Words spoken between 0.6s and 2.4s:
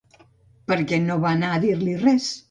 Per què no va anar a dir-li res?